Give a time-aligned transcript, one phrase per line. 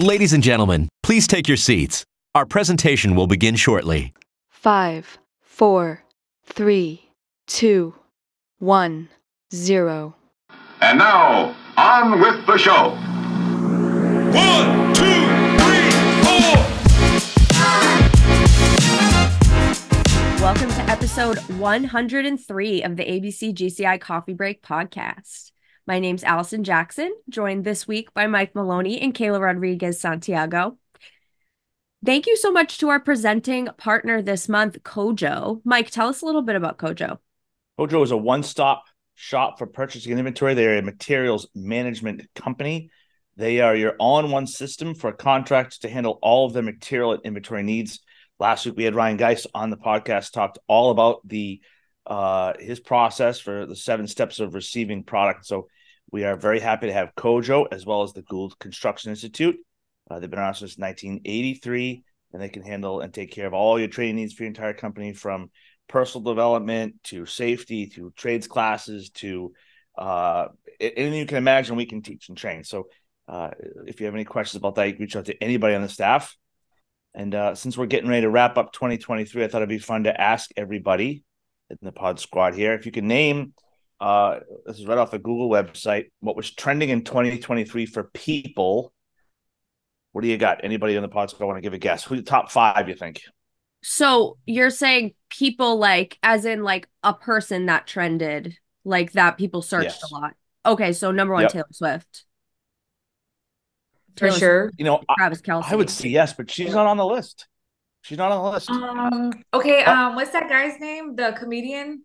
[0.00, 2.04] Ladies and gentlemen, please take your seats.
[2.32, 4.12] Our presentation will begin shortly.
[4.48, 6.04] Five, four,
[6.46, 7.10] three,
[7.48, 7.96] two,
[8.60, 9.08] one,
[9.52, 10.14] zero.
[10.80, 12.90] And now, on with the show.
[14.38, 15.26] One, two,
[15.58, 15.90] three,
[16.22, 16.54] four.
[20.40, 25.50] Welcome to episode 103 of the ABC GCI Coffee Break podcast.
[25.88, 30.76] My name's Allison Jackson, joined this week by Mike Maloney and Kayla Rodriguez Santiago.
[32.04, 35.62] Thank you so much to our presenting partner this month, Kojo.
[35.64, 37.16] Mike, tell us a little bit about Kojo.
[37.80, 40.52] Kojo is a one-stop shop for purchasing and inventory.
[40.52, 42.90] They are a materials management company.
[43.36, 47.62] They are your all-in-one system for contracts to handle all of their material and inventory
[47.62, 48.00] needs.
[48.38, 51.62] Last week we had Ryan Geist on the podcast, talked all about the
[52.06, 55.46] uh, his process for the seven steps of receiving product.
[55.46, 55.68] So
[56.10, 59.56] we are very happy to have Kojo as well as the Gould Construction Institute.
[60.10, 63.78] Uh, they've been around since 1983, and they can handle and take care of all
[63.78, 65.50] your training needs for your entire company from
[65.86, 69.52] personal development to safety to trades classes to
[69.98, 70.48] uh,
[70.80, 72.64] anything you can imagine we can teach and train.
[72.64, 72.88] So
[73.26, 73.50] uh,
[73.86, 75.88] if you have any questions about that, you can reach out to anybody on the
[75.88, 76.36] staff.
[77.14, 80.04] And uh, since we're getting ready to wrap up 2023, I thought it'd be fun
[80.04, 81.24] to ask everybody
[81.68, 83.52] in the pod squad here if you can name–
[84.00, 86.10] uh, this is right off the Google website.
[86.20, 88.92] What was trending in 2023 for people?
[90.12, 90.64] What do you got?
[90.64, 92.04] Anybody in the podcast I want to give a guess?
[92.04, 93.22] Who the top five you think?
[93.82, 99.62] So you're saying people like, as in like a person that trended, like that people
[99.62, 100.10] searched Yes.
[100.10, 100.34] a lot.
[100.66, 101.52] Okay, so number one, Yep.
[101.52, 102.24] Taylor Swift.
[104.16, 104.70] For Taylor sure.
[104.76, 105.64] You know, I, Travis Kelce.
[105.70, 107.46] I would say yes, but she's not on the list.
[108.02, 108.70] She's not on the list.
[108.70, 111.14] Um, okay, Uh, um, what's that guy's name?
[111.14, 112.04] The comedian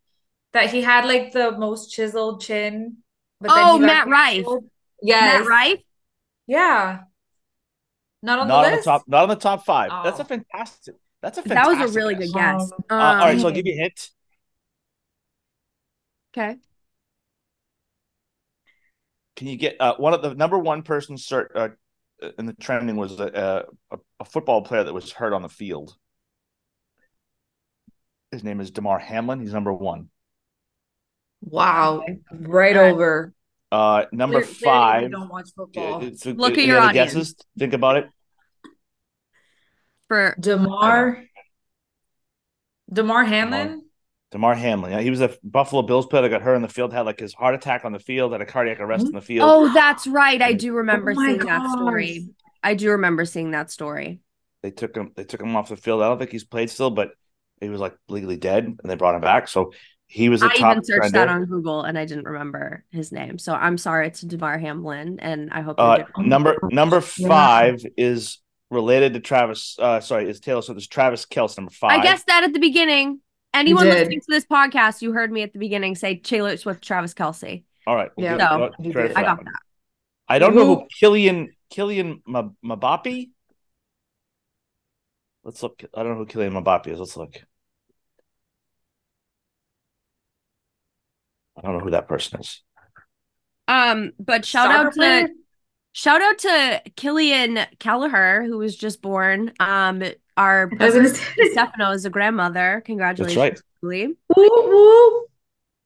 [0.54, 2.98] that he had like the most chiseled chin.
[3.42, 4.36] But then Oh, he Matt Rife.
[4.36, 4.70] canceled.
[5.02, 5.40] Yes.
[5.42, 5.80] Matt Rife.
[6.48, 7.00] Yeah.
[8.22, 9.04] Not on not the on the top.
[9.08, 9.92] Not on the top five.
[10.04, 10.26] That's a Oh.
[10.26, 10.95] fantastic.
[11.22, 12.72] That's a That was a really good guess.
[12.72, 14.10] Um, Uh, all right, so I'll Um, give you a hint.
[16.36, 16.58] Okay.
[19.36, 21.70] Can you get uh, one of the number one person cert, uh,
[22.38, 25.95] in the trending was a, a a football player that was hurt on the field.
[28.32, 29.39] His name is Damar Hamlin.
[29.42, 30.10] He's number one.
[31.43, 32.05] Wow.
[32.31, 32.93] Right All right.
[32.93, 33.33] over.
[33.71, 35.11] Uh, number Clear- clearly five.
[35.11, 35.95] don't watch football.
[35.95, 37.14] Uh, uh, it's- Look at your other audience.
[37.14, 37.36] guesses?
[37.58, 38.09] Think about it.
[40.08, 41.23] For Damar,
[42.92, 43.83] Damar Hamlin.
[44.32, 44.92] Damar Hamlin.
[44.92, 47.20] Yeah, he was a Buffalo Bills player that got hurt on the field, had like
[47.20, 49.26] his heart attack on the field, had a cardiac arrest in the hmm?
[49.26, 49.49] field.
[49.49, 50.42] oh, that's right.
[50.42, 52.30] I do remember Oh my seeing that story.
[52.61, 54.20] I do remember seeing that story.
[54.61, 55.11] They took him.
[55.15, 56.02] They took him off the field.
[56.02, 57.11] I don't think he's played still, but
[57.59, 59.48] he was like legally dead, and they brought him back.
[59.48, 59.73] So
[60.14, 62.86] he was a I top I even searched that on Google and I didn't remember
[62.92, 63.40] his name.
[63.40, 67.28] So I'm sorry to Damar Hamlin, and I hope you're Uh, doing- number number Yeah.
[67.28, 69.76] five is related to Travis.
[69.80, 70.78] Uh, sorry, is Taylor Swift.
[70.80, 72.00] Is Travis Kelce number five?
[72.00, 73.22] I guessed that at the beginning.
[73.56, 77.14] Anyone listening to this podcast, you heard me at the beginning say Taylor Swift, Travis
[77.16, 77.64] Kelce.
[77.88, 78.10] All right.
[78.16, 78.38] we'll Yeah.
[78.50, 79.14] So, we'll you credit did.
[79.14, 79.45] for I that got one.
[79.45, 79.60] that.
[80.28, 83.30] I don't know who Who- Kylian Kylian M- Mbappe.
[85.44, 85.84] Let's look.
[85.94, 87.00] I don't know who Kylian Mbappe is.
[87.00, 87.36] Let's look.
[91.58, 92.61] I don't know who that person is.
[93.67, 95.27] Um, but shout Soccer out to player?
[95.93, 99.53] shout out to Killian Kelleher, who was just born.
[99.59, 100.03] Um,
[100.36, 102.81] our I was gonna say- Stefano is a grandmother.
[102.86, 103.61] Congratulations, That's right.
[103.81, 104.15] Julie.
[104.36, 105.25] Woo, woo.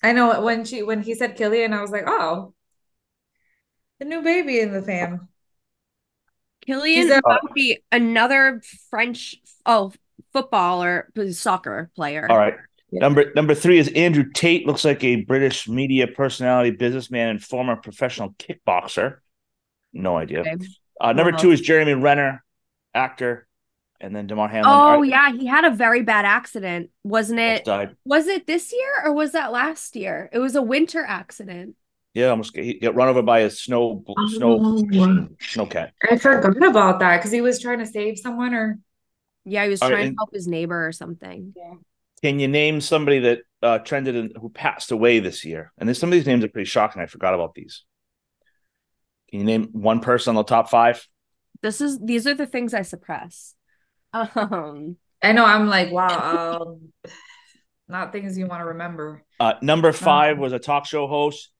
[0.03, 2.53] I know when she when he said Killian, I was like, oh,
[3.99, 5.27] the new baby in the fam.
[6.67, 9.35] Kylian He's a- Mbappe, another French
[9.65, 9.91] oh
[10.33, 12.27] footballer, soccer player.
[12.29, 12.55] All right.
[12.91, 12.99] Yeah.
[13.01, 14.65] Number number three is Andrew Tate.
[14.65, 19.17] Looks like a British media personality, businessman, and former professional kickboxer.
[19.93, 20.41] No idea.
[20.41, 20.55] Okay.
[21.01, 22.43] Uh, number Well, two is Jeremy Renner,
[22.93, 23.47] actor,
[23.99, 24.65] and then Damar Hamlin.
[24.65, 27.65] Oh All right, yeah, he had a very bad accident, wasn't it?
[27.65, 27.95] died.
[28.05, 30.29] Was it this year or was that last year?
[30.31, 31.75] It was a winter accident.
[32.13, 35.27] Yeah, almost he got run over by a snow snow Oh.
[35.41, 35.91] snowcat.
[36.09, 38.79] I forgot about that because he was trying to save someone or
[39.45, 41.53] Yeah, he was All right, trying to and- help his neighbor or something.
[42.23, 45.71] Can you name somebody that uh, trended and who passed away this year?
[45.77, 47.01] And there's some of these names are pretty shocking.
[47.01, 47.83] I forgot about these.
[49.29, 51.05] Can you name one person on the top five?
[51.61, 53.53] This is these are the things I suppress.
[54.13, 56.93] Um, I know I'm like, wow, um,
[57.87, 59.23] not things you want to remember.
[59.39, 61.51] Uh, number five was a talk show host.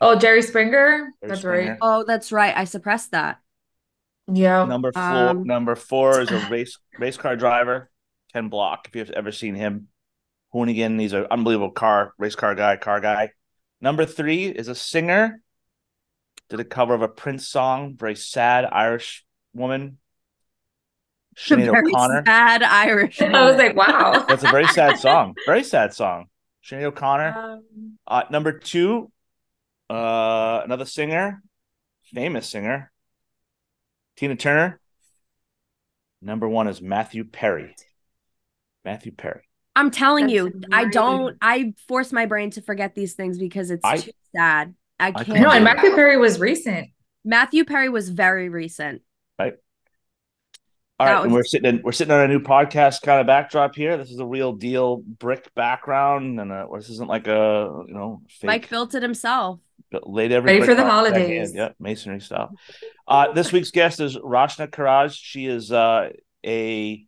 [0.00, 1.10] Oh, Jerry Springer.
[1.20, 1.70] Jerry That's Springer.
[1.72, 1.78] right.
[1.80, 2.56] oh, that's right.
[2.56, 3.38] I suppressed that.
[4.32, 4.64] Yeah.
[4.64, 7.90] Number four, Um, number four is a race race car driver,
[8.34, 8.88] Ken Block.
[8.88, 9.88] If you've ever seen him,
[10.52, 13.30] Hoonigan, he's an unbelievable car race car guy, car guy.
[13.80, 15.40] Number three is a singer,
[16.48, 19.98] did a cover of a Prince song, very sad Irish woman.
[21.36, 22.22] Sinead Very O'Connor.
[22.26, 23.20] sad Irish.
[23.20, 24.24] I was like, wow.
[24.28, 25.34] That's a very sad song.
[25.46, 26.26] Very sad song.
[26.64, 27.34] Sinead O'Connor.
[27.36, 29.10] Um, Uh, number two,
[29.90, 31.42] uh, another singer,
[32.04, 32.92] famous singer,
[34.16, 34.78] Tina Turner.
[36.22, 37.74] Number one is Matthew Perry.
[38.84, 39.42] Matthew Perry.
[39.76, 41.36] I'm telling That's you, I don't.
[41.42, 44.74] I force my brain to forget these things because it's I- too sad.
[45.00, 45.40] I I can't.
[45.40, 45.74] no, and Yeah.
[45.74, 46.88] Matthew Perry was recent.
[47.24, 49.02] Matthew Perry was very recent.
[51.00, 53.20] All That right, and was- we're sitting in, we're sitting on a new podcast kind
[53.20, 53.96] of backdrop here.
[53.96, 58.22] This is a real deal brick background, and uh, this isn't like a you know
[58.28, 58.46] fake.
[58.46, 59.58] Mike built it himself.
[59.90, 61.48] But laid every Ready for the by- by holidays.
[61.48, 61.56] hand.
[61.56, 62.50] Yep, masonry style.
[63.08, 65.16] Uh, this week's guest is Rachana Kheraj.
[65.20, 66.10] She is uh,
[66.46, 67.04] a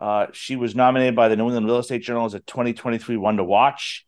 [0.00, 3.36] uh, she was nominated by the New England Real Estate Journal as a 2023 one
[3.38, 4.04] to watch.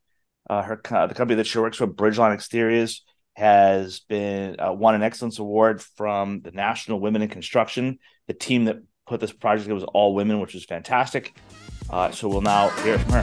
[0.48, 3.04] Uh, her the company that she works for, Bridgeline Exteriors,
[3.36, 7.98] has been uh, won an excellence award from the National Women in Construction.
[8.26, 11.34] The team that put this project together was all women, which was fantastic.
[11.90, 13.22] Uh, so we'll now hear from her.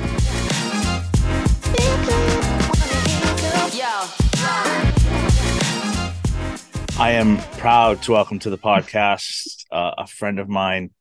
[6.97, 10.91] I am proud to welcome to the podcast uh, a friend of mine,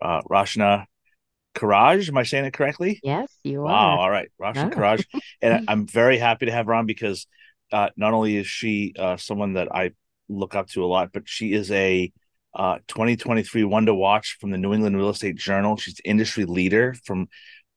[0.00, 0.86] uh, Rachana
[1.54, 2.08] Kheraj.
[2.08, 3.00] Am I saying it correctly?
[3.02, 3.70] Yes, you Wow.
[3.72, 3.98] are.
[3.98, 4.28] All right.
[4.40, 4.76] Rachana Oh.
[4.76, 5.04] Kheraj.
[5.42, 7.26] And I- I'm very happy to have her on because
[7.72, 9.92] uh, not only is she uh, someone that I
[10.28, 12.12] look up to a lot, but she is a
[12.54, 15.76] uh, 2023 one to watch from the New England Real Estate Journal.
[15.76, 17.28] She's the industry leader from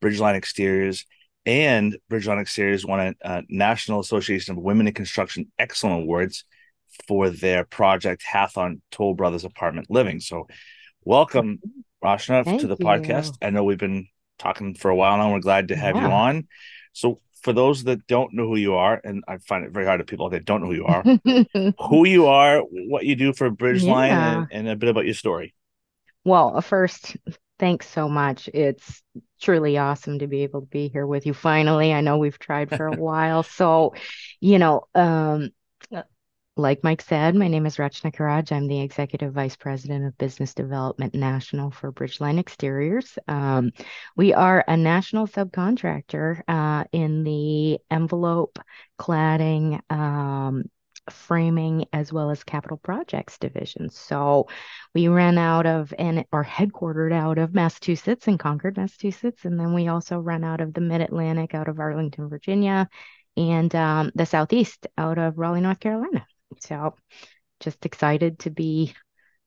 [0.03, 1.05] Bridgeline Exteriors.
[1.45, 6.45] And Bridgeline Exteriors won a, a National Association of Women in Construction Excellent Awards
[7.07, 10.19] for their project Hathon Toll Brothers Apartment Living.
[10.19, 10.47] So,
[11.03, 11.59] welcome,
[12.03, 12.85] Rachana, Thank to the you.
[12.85, 13.37] podcast.
[13.41, 14.07] I know we've been
[14.39, 15.31] talking for a while now.
[15.31, 16.47] We're glad to have you on.
[16.93, 19.99] So, for those that don't know who you are, and I find it very hard
[19.99, 21.03] to people that don't know who you are,
[21.89, 24.37] who you are, what you do for Bridgeline, Yeah.
[24.37, 25.53] and, and a bit about your story.
[26.23, 27.17] well, first,
[27.59, 28.47] thanks so much.
[28.53, 29.01] It's
[29.41, 31.93] truly awesome to be able to be here with you finally.
[31.93, 33.43] I know we've tried for a while.
[33.43, 33.93] So,
[34.39, 35.49] you know, um,
[36.55, 38.51] like Mike said, my name is Rachana Kheraj.
[38.51, 43.17] I'm the Executive Vice President of Business Development National for Bridgeline Exteriors.
[43.27, 43.71] Um,
[44.15, 48.59] we are a national subcontractor uh, in the envelope,
[48.99, 50.65] cladding, um,
[51.09, 53.89] framing, as well as capital projects division.
[53.89, 54.47] So
[54.93, 59.73] we ran out of and are headquartered out of Massachusetts in Concord, Massachusetts, and then
[59.73, 62.87] we also run out of the Mid Atlantic, out of Arlington, Virginia,
[63.35, 66.27] and um, the Southeast out of Raleigh, North Carolina.
[66.61, 66.95] So
[67.59, 68.93] just excited to be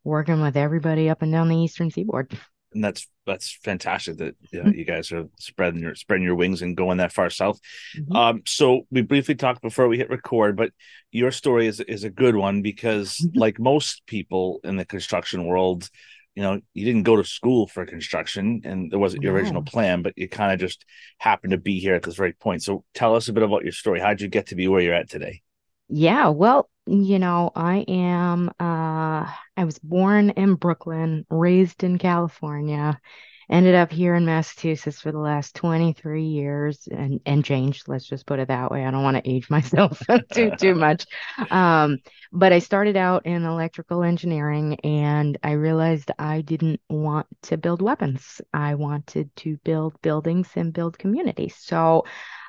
[0.05, 2.39] working with everybody up and down the Eastern Seaboard.
[2.73, 4.77] and that's that's fantastic that uh, Mhm.
[4.77, 7.59] you guys are spreading your spreading your wings and going that far south.
[7.97, 8.15] Mhm.
[8.17, 10.73] Um, so we briefly talked before we hit record, but
[11.11, 13.31] your story is is a good one because, Mhm.
[13.35, 15.89] like most people in the construction world,
[16.35, 20.03] you know, you didn't go to school for construction, and there wasn't your original plan,
[20.03, 20.85] but you kind of just
[21.19, 22.63] happened to be here at this very point.
[22.63, 24.01] So tell us a bit about your story.
[24.01, 25.41] How'd you get to be where you're at today?
[25.89, 29.27] Yeah, well, you know, I am uh
[29.59, 33.01] I was born in Brooklyn, raised in California,
[33.49, 38.27] ended up here in Massachusetts for the last 23 years and and changed, let's just
[38.27, 38.85] put it that way.
[38.85, 40.03] I don't want to age myself
[40.33, 41.07] too too much.
[41.51, 41.99] Um,
[42.33, 47.83] but I started out in electrical engineering and I realized I didn't want to build
[47.83, 48.41] weapons.
[48.53, 51.57] I wanted to build buildings and build communities.
[51.59, 52.05] So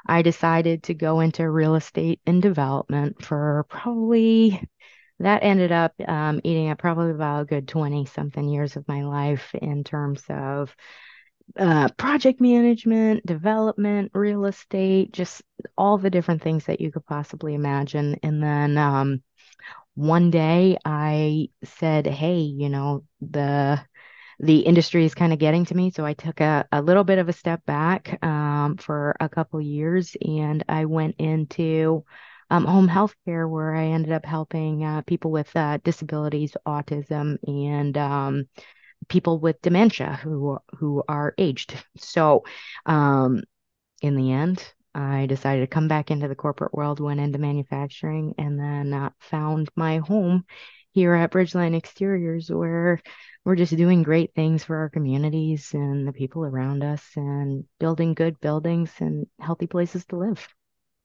[0.07, 4.61] I decided to go into real estate and development for probably
[5.19, 9.03] that ended up um, eating up probably about a good 20 something years of my
[9.03, 10.75] life in terms of
[11.57, 15.41] uh, project management, development, real estate, just
[15.77, 18.17] all the different things that you could possibly imagine.
[18.21, 19.23] And then um,
[19.95, 23.81] one day I said, hey, you know, the
[24.39, 25.89] the industry is kind of getting to me.
[25.89, 29.59] So I took a, a little bit of a step back um, for a couple
[29.59, 32.05] years and I went into
[32.49, 37.37] um, home health care where I ended up helping uh, people with uh, disabilities, autism,
[37.47, 38.47] and um,
[39.09, 41.73] people with dementia who who are aged.
[41.97, 42.43] So
[42.85, 43.43] um,
[44.01, 44.63] in the end,
[44.95, 49.09] I decided to come back into the corporate world, went into manufacturing, and then uh,
[49.19, 50.45] found my home
[50.91, 52.99] here at Bridgeline Exteriors, where
[53.45, 58.13] we're just doing great things for our communities and the people around us and building
[58.13, 60.47] good buildings and healthy places to live.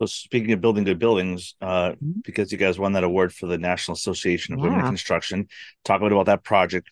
[0.02, 2.24] So speaking of building good buildings, uh, Mhm.
[2.24, 5.46] because you guys won that award for the National Association of Women in Construction,
[5.84, 6.90] talk a bit about that project.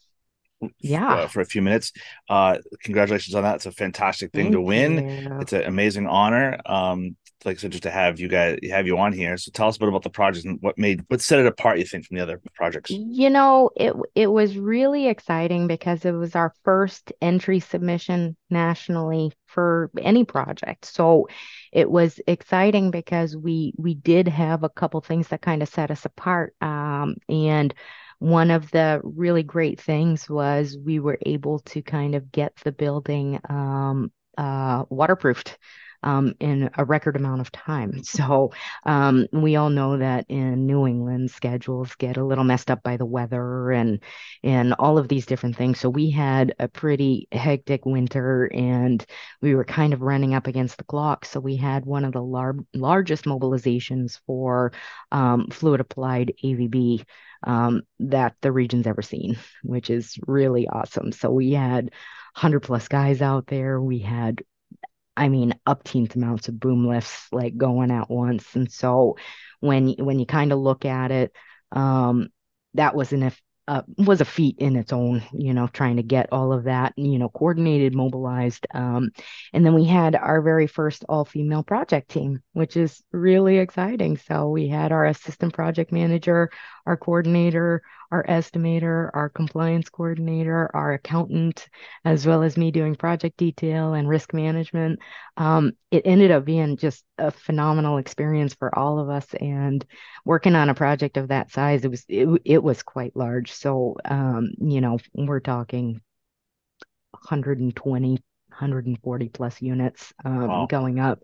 [0.78, 1.14] Yeah.
[1.14, 1.90] uh, for a few minutes.
[2.28, 3.54] Uh, congratulations on that.
[3.56, 5.08] It's a fantastic thing to win.
[5.08, 5.38] you.
[5.40, 6.58] It's an amazing honor.
[6.66, 9.36] Um, like I said, just to have you guys have you on here.
[9.36, 11.78] So tell us a bit about the project and what made what set it apart.
[11.78, 12.90] You think from the other projects?
[12.90, 19.32] You know, it it was really exciting because it was our first entry submission nationally
[19.46, 20.84] for any project.
[20.84, 21.28] So
[21.72, 25.90] it was exciting because we we did have a couple things that kind of set
[25.90, 26.54] us apart.
[26.60, 27.72] Um, and
[28.18, 32.72] one of the really great things was we were able to kind of get the
[32.72, 35.58] building um, uh, waterproofed
[36.02, 38.02] um, in a record amount of time.
[38.20, 38.52] So
[38.84, 42.96] um, we all know that in New England, schedules get a little messed up by
[42.96, 44.00] the weather and
[44.42, 45.80] and all of these different things.
[45.80, 49.04] So we had a pretty hectic winter, and
[49.40, 51.24] we were kind of running up against the clock.
[51.24, 54.72] So we had one of the lar- largest mobilizations for
[55.12, 57.04] um, fluid applied AVB
[57.44, 61.12] um, that the region's ever seen, which is really awesome.
[61.12, 63.80] So we had 100 plus guys out there.
[63.80, 64.42] We had
[65.20, 68.56] I mean, upteenth amounts of boom lifts like going at once.
[68.56, 69.18] And so
[69.60, 71.36] when when you kind of look at it,
[71.72, 72.30] um,
[72.72, 73.30] that was an
[73.68, 76.94] uh, was a feat in its own, you know, trying to get all of that,
[76.96, 78.66] you know, coordinated, mobilized.
[78.74, 79.10] Um,
[79.52, 84.16] and then we had our very first all female project team, which is really exciting.
[84.16, 86.50] So we had our assistant project manager,
[86.86, 91.68] our coordinator, our estimator, our compliance coordinator, our accountant,
[92.04, 94.98] as well as me doing project detail and risk management.
[95.36, 99.26] Um, it ended up being just a phenomenal experience for all of us.
[99.40, 99.84] And
[100.24, 103.52] working on a project of that size, it was it, it was quite large.
[103.52, 106.00] So um, you know, we're talking
[107.12, 110.66] 120 140 plus units um, wow.
[110.66, 111.22] going up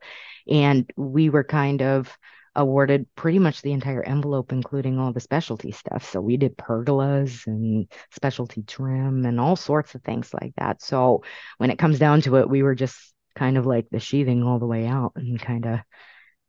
[0.48, 2.16] and we were kind of
[2.56, 6.10] awarded pretty much the entire envelope, including all the specialty stuff.
[6.10, 10.82] So we did pergolas and specialty trim and all sorts of things like that.
[10.82, 11.22] So
[11.58, 14.58] when it comes down to it, we were just kind of like the sheathing all
[14.58, 15.80] the way out and kind of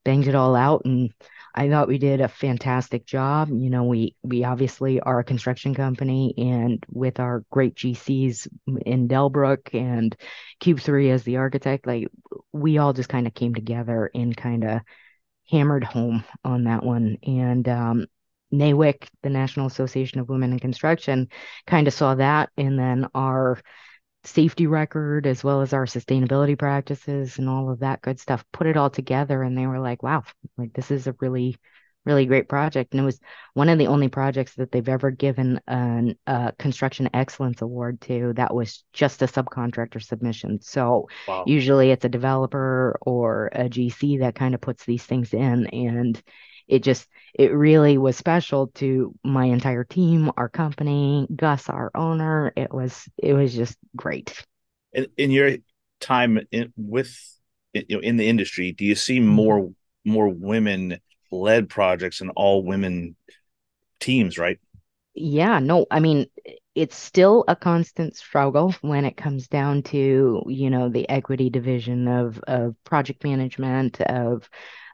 [0.06, 0.84] banged it all out.
[0.86, 1.12] And
[1.54, 3.50] I thought we did a fantastic job.
[3.50, 8.48] You know, we we obviously are a construction company, and with our great GCs
[8.86, 10.16] in Dellbrook and
[10.60, 12.08] Cube Three as the architect, like
[12.54, 14.82] we all just kind of came together and kind of
[15.50, 17.18] hammered home on that one.
[17.24, 18.06] And um,
[18.54, 21.30] NAWIC, the National Association of Women in Construction,
[21.66, 22.50] kind of saw that.
[22.58, 23.60] And then our
[24.24, 28.68] safety record, as well as our sustainability practices and all of that good stuff, put
[28.68, 29.42] it all together.
[29.42, 30.24] And they were like, wow,
[30.58, 31.58] like this is a really
[32.08, 32.94] really great project.
[32.94, 33.20] And it was
[33.54, 38.34] one of the only projects that they've ever given an, a construction excellence award to
[38.38, 40.62] that was just a subcontractor submission.
[40.62, 41.44] So wow.
[41.46, 45.68] usually it's a developer or a GC that kind of puts these things in.
[45.68, 46.22] And
[46.68, 52.54] it just, it really was special to my entire team, our company, Gus, our owner.
[52.56, 54.44] It was, it was just great.
[54.94, 55.58] In, in your
[56.00, 57.14] time in, with,
[57.74, 59.28] you know, in the industry, do you see mm-hmm.
[59.28, 59.72] more,
[60.06, 61.00] more women
[61.32, 63.16] led projects and all women
[64.00, 64.60] teams, right?
[65.14, 66.28] Yeah, no, I mean,
[66.76, 72.08] it's still a constant struggle when it comes down to, you know, the equity division
[72.08, 74.48] of of project management, of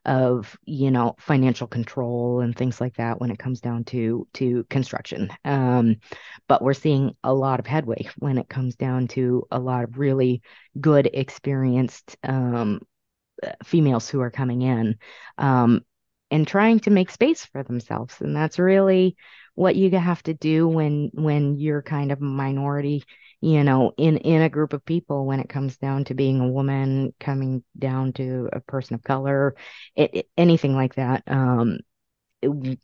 [0.06, 4.66] of you know financial control and things like that when it comes down to to
[4.70, 5.96] construction um,
[6.48, 9.98] but we're seeing a lot of headway when it comes down to a lot of
[9.98, 10.42] really
[10.80, 12.82] good experienced um,
[13.64, 14.98] females who are coming in
[15.38, 15.82] um,
[16.34, 18.20] and trying to make space for themselves.
[18.20, 19.16] And that's really
[19.54, 23.04] what you have to do when when you're kind of a minority
[23.40, 26.48] you know in in a group of people when it comes down to being a
[26.48, 29.56] woman coming down to a person of color
[29.96, 31.22] it, it, anything like that.
[31.28, 31.78] Um
[32.42, 32.80] it,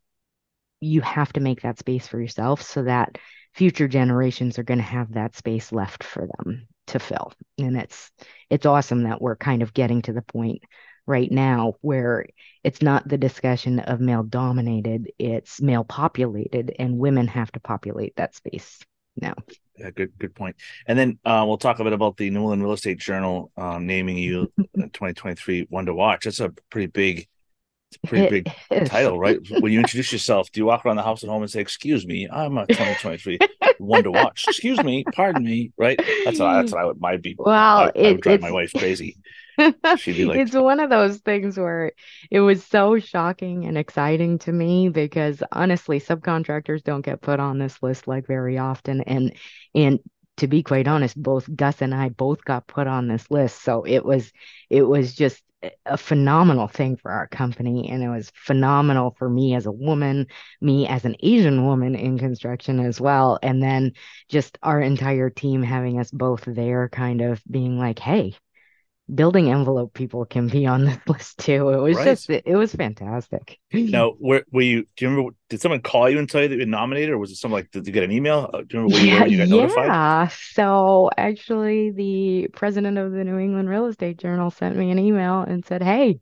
[0.80, 3.18] you have to make that space for yourself so that
[3.56, 7.34] future generations are going to have that space left for them to fill.
[7.58, 8.12] And it's
[8.50, 10.62] it's awesome that we're kind of getting to the point
[11.10, 12.28] right now where
[12.64, 18.16] it's not the discussion of male dominated, it's male populated, and women have to populate
[18.18, 18.80] that space
[19.20, 19.34] now.
[19.76, 20.56] Yeah, good good point.
[20.86, 23.88] And then uh, we'll talk a bit about the New England Real Estate Journal um,
[23.88, 26.26] naming you 2023 one to watch.
[26.26, 27.28] That's a pretty big
[27.92, 28.90] it's a pretty it big is.
[28.90, 29.40] title, right?
[29.62, 32.06] when you introduce yourself, do you walk around the house at home and say, "Excuse
[32.06, 33.40] me, I'm a 2023
[33.80, 34.46] one to watch"?
[34.48, 36.00] Excuse me, pardon me, right?
[36.24, 37.02] That's what, that's what I would.
[37.02, 37.36] My be.
[37.40, 39.18] Well, I, it, I would drive my wife crazy.
[39.96, 41.92] She'd be like, it's one of those things where
[42.32, 47.60] it was so shocking and exciting to me because honestly, subcontractors don't get put on
[47.60, 49.34] this list like very often, and
[49.76, 50.00] and
[50.38, 53.84] to be quite honest, both Gus and I both got put on this list, so
[53.84, 54.32] it was
[54.70, 55.44] it was just
[55.86, 60.26] a phenomenal thing for our company and it was phenomenal for me as a woman
[60.62, 63.92] me as an asian woman in construction as well and then
[64.30, 68.34] just our entire team having us both there kind of being like hey
[69.14, 71.70] building envelope people can be on this list too.
[71.70, 72.04] It was Right.
[72.04, 73.60] just it, it was fantastic.
[73.88, 74.84] Now, were, were you?
[74.96, 75.32] Do you remember?
[75.50, 77.54] Did someone call you and tell you that you were nominated, or was it something
[77.56, 77.72] like?
[77.72, 78.50] Did you get an email?
[78.54, 79.26] Uh, Do you remember where you were?
[79.26, 79.96] You got notified.
[79.96, 80.28] yeah.
[80.54, 85.42] So actually, the president of the New England Real Estate Journal sent me an email
[85.42, 86.20] and said, "Hey,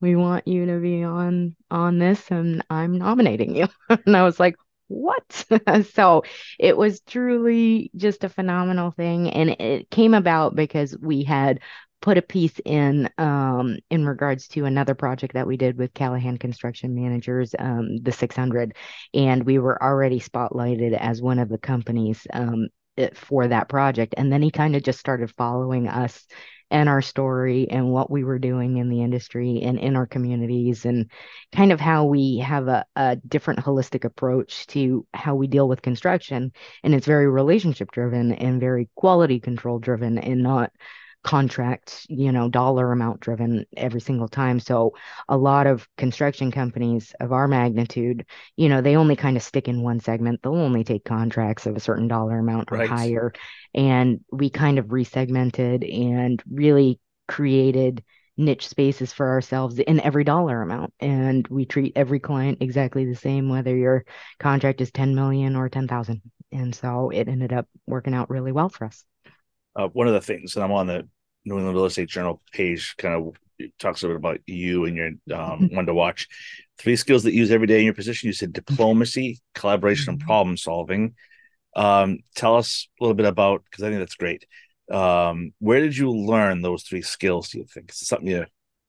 [0.00, 3.68] we want you to be on on this, and I'm nominating you."
[4.06, 4.56] And I was like,
[4.88, 5.46] "What?"
[5.94, 6.24] So
[6.58, 11.60] it was truly just a phenomenal thing, and it came about because we had
[12.00, 16.38] put a piece in um in regards to another project that we did with Callahan
[16.38, 18.74] Construction Managers, um, the 600
[19.14, 22.68] and we were already spotlighted as one of the companies um,
[23.14, 24.14] for that project.
[24.16, 26.26] And then he kind of just started following us
[26.70, 30.84] and our story and what we were doing in the industry and in our communities
[30.84, 31.10] and
[31.52, 35.82] kind of how we have a, a different holistic approach to how we deal with
[35.82, 36.52] construction.
[36.84, 40.70] And it's very relationship driven and very quality control driven and not
[41.22, 44.58] contract, you know, dollar amount driven every single time.
[44.58, 44.94] So
[45.28, 48.24] a lot of construction companies of our magnitude
[48.56, 50.40] you know, they only kind of stick in one segment.
[50.42, 52.90] They'll only take contracts of a certain dollar amount or Right.
[52.90, 53.32] higher.
[53.74, 56.98] And we kind of resegmented and really
[57.28, 58.02] created
[58.36, 60.92] niche spaces for ourselves in every dollar amount.
[61.00, 64.04] And we treat every client exactly the same, whether your
[64.38, 66.22] contract is 10 million or 10,000.
[66.52, 69.04] And so it ended up working out really well for us.
[69.76, 71.08] Uh, one of the things, and I'm on the
[71.44, 73.36] New England Real Estate Journal page, kind of
[73.78, 76.28] talks a bit about you and your um, one to watch.
[76.78, 78.26] Three skills that you use every day in your position.
[78.26, 81.14] You said diplomacy, collaboration, and problem solving.
[81.76, 84.44] Um, tell us a little bit about because I think that's great.
[84.90, 87.50] Um, where did you learn those three skills?
[87.50, 88.46] Do you think is something you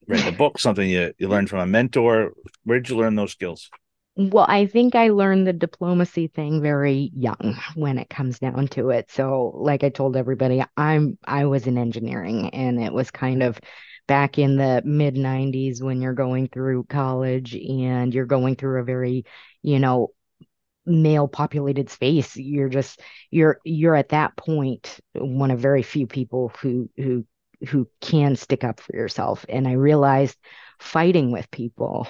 [0.07, 2.33] read in a book, something you you learned from a mentor?
[2.63, 3.69] Where did you learn those skills?
[4.18, 8.89] Well, I think I learned the diplomacy thing very young when it comes down to
[8.89, 9.10] it.
[9.10, 13.60] So, like I told everybody, I'm I was in engineering and it was kind of
[14.08, 18.84] back in the mid 90s when you're going through college and you're going through a
[18.84, 19.25] very,
[19.62, 20.10] you know,
[20.86, 22.36] male populated space.
[22.38, 23.01] You're just
[23.32, 27.26] you're you're at that point one of very few people who who
[27.69, 29.45] who can stick up for yourself.
[29.50, 30.38] And I realized
[30.80, 32.08] fighting with people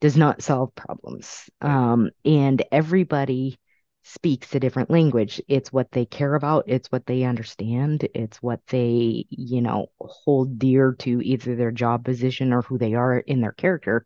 [0.00, 1.48] does not solve problems.
[1.60, 3.58] Um, and everybody
[4.02, 5.40] speaks a different language.
[5.46, 10.58] It's what they care about, it's what they understand, it's what they, you know, hold
[10.58, 14.04] dear to either their job position or who they are in their character.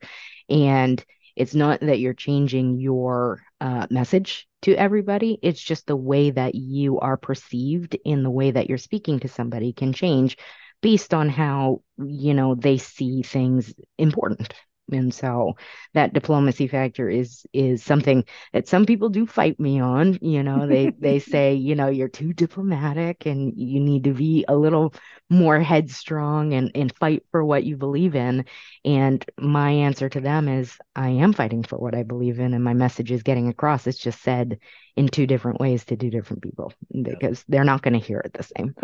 [0.49, 1.03] And
[1.37, 6.55] it's not that you're changing your uh, message to everybody, it's just the way that
[6.55, 10.39] you are perceived in the way that you're speaking to somebody can change
[10.81, 14.55] based on how, you know, they see things important.
[14.93, 15.55] And so
[15.95, 20.19] that diplomacy factor is is something that some people do fight me on.
[20.21, 24.45] You know, they they say, you know, you're too diplomatic and you need to be
[24.47, 24.95] a little
[25.31, 28.45] more headstrong and and fight for what you believe in.
[28.85, 32.63] And my answer to them is I am fighting for what I believe in and
[32.63, 33.87] my message is getting across.
[33.87, 34.59] It's just said
[34.97, 38.33] in two different ways to two different people because they're not going to hear it
[38.33, 38.75] the same.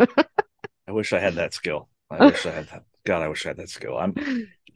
[0.87, 1.89] I wish I had that skill.
[2.09, 2.83] I wish I had that.
[3.05, 3.97] God, I wish I had that skill.
[3.97, 4.13] I'm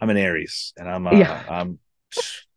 [0.02, 1.44] I'm an Aries, and I'm uh, Yeah.
[1.50, 1.80] I'm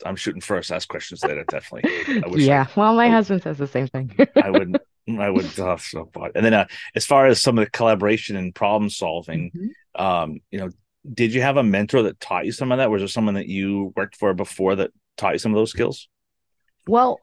[0.05, 0.70] I'm shooting first.
[0.70, 1.44] Ask questions later.
[1.48, 1.90] Definitely.
[2.22, 2.66] I wish yeah.
[2.77, 4.14] Well, my I- husband says the same thing.
[4.37, 4.79] I, I would.
[5.18, 5.59] I would.
[5.59, 6.11] Oh, so.
[6.35, 9.51] And then, uh, as far as some of the collaboration and problem solving,
[9.96, 10.01] Mhm.
[10.01, 10.68] um, you know,
[11.12, 12.90] did you have a mentor that taught you some of that?
[12.90, 16.09] Was there someone that you worked for before that taught you some of those skills?
[16.87, 17.20] Well,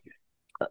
[0.60, 0.66] uh,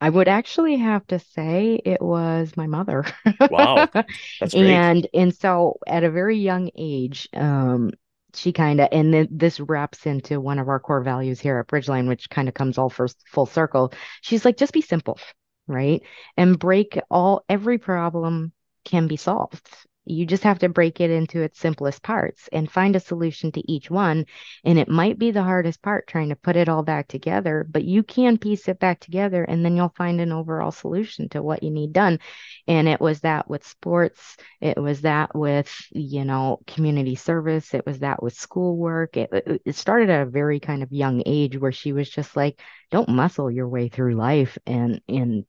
[0.00, 3.04] I would actually have to say it was my mother.
[3.50, 3.88] Wow,
[4.40, 4.70] That's great.
[4.70, 7.90] And and so at a very young age, um,
[8.34, 11.68] she kind of and then this wraps into one of our core values here at
[11.68, 13.92] Bridgeline, which kind of comes all first full circle.
[14.20, 15.18] She's like, just be simple,
[15.66, 16.02] right?
[16.36, 18.52] And break all every problem
[18.84, 19.68] can be solved.
[20.06, 23.72] You just have to break it into its simplest parts and find a solution to
[23.72, 24.26] each one.
[24.64, 27.84] And it might be the hardest part trying to put it all back together, but
[27.84, 31.62] you can piece it back together and then you'll find an overall solution to what
[31.62, 32.20] you need done.
[32.68, 37.84] And it was that with sports, it was that with, you know, community service, it
[37.84, 39.16] was that with schoolwork.
[39.16, 42.60] It, it started at a very kind of young age where she was just like,
[42.90, 45.44] don't muscle your way through life and and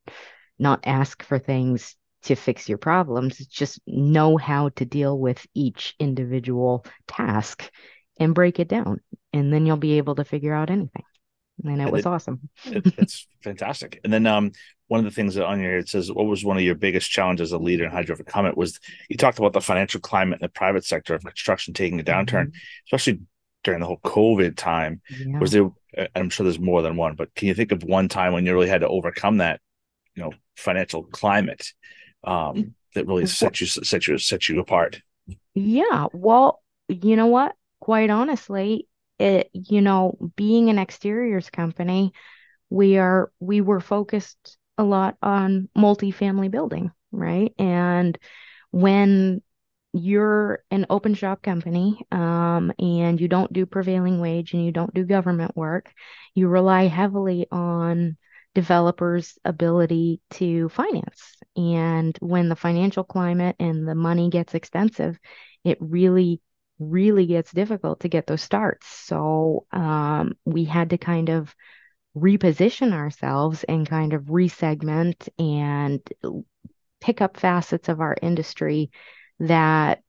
[0.59, 3.37] not ask for things to fix your problems.
[3.47, 7.69] Just know how to deal with each individual task
[8.19, 8.99] and break it down.
[9.33, 11.03] And then you'll be able to figure out anything.
[11.63, 12.49] And it And was it- awesome.
[12.65, 13.99] It, it's fantastic.
[14.03, 14.51] And then, um,
[14.89, 17.09] one of the things that on here it says, "What was one of your biggest
[17.11, 19.59] challenges as a leader and how did you overcome it?" Was you talked about the
[19.59, 22.53] financial climate in the private sector of construction taking a downturn,
[22.85, 23.19] especially
[23.65, 25.01] during the whole COVID time.
[25.19, 25.39] Yeah.
[25.39, 28.07] was there uh, i'm sure there's more than one but can you think of one
[28.07, 29.59] time when you really had to overcome that
[30.15, 31.73] you know financial climate
[32.27, 35.01] um that really set you set you set you apart
[35.53, 37.55] Yeah, well, you know what?
[37.79, 38.87] Quite honestly,
[39.19, 42.13] it, you know, being an exteriors company,
[42.69, 47.53] we are we were focused a lot on multifamily building, right?
[47.59, 48.17] And
[48.71, 49.41] when
[49.93, 54.93] you're an open shop company, um, and you don't do prevailing wage and you don't
[54.93, 55.93] do government work,
[56.35, 58.17] you rely heavily on
[58.57, 61.35] developers' ability to finance.
[61.55, 65.19] And when the financial climate and the money gets expensive,
[65.63, 66.41] it really,
[66.79, 68.87] really gets difficult to get those starts.
[68.87, 71.53] So um, we had to kind of
[72.17, 76.01] reposition ourselves and kind of resegment and
[76.99, 78.89] pick up facets of our industry
[79.39, 80.01] that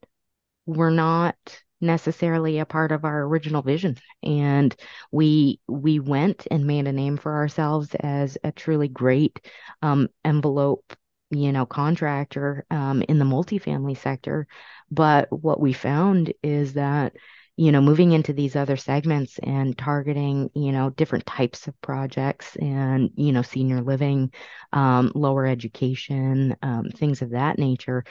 [0.65, 1.37] were not
[1.81, 3.97] necessarily a part of our original vision.
[4.23, 4.75] And
[5.13, 9.41] we we went and made a name for ourselves as a truly great
[9.83, 10.95] um, envelope
[11.31, 14.47] you know contractor um, in the multifamily sector.
[14.91, 17.15] But what we found is that
[17.57, 22.57] you know moving into these other segments and targeting you know different types of projects
[22.57, 24.33] and you know senior living
[24.73, 28.05] um, lower education um, things of that nature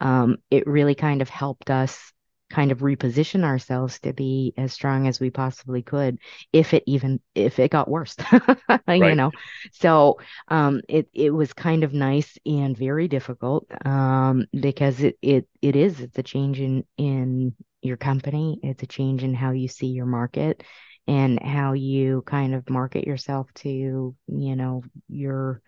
[0.00, 2.13] um, it really kind of helped us
[2.50, 6.18] kind of reposition ourselves to be as strong as we possibly could
[6.52, 8.16] if it even if it got worse
[8.88, 9.30] you know?
[9.72, 15.48] So um it it was kind of nice and very difficult um because it it
[15.62, 17.54] it is it's a change in in
[17.84, 18.58] your company.
[18.62, 20.62] It's a change in how you see your market
[21.06, 25.60] and how you kind of market yourself to you know your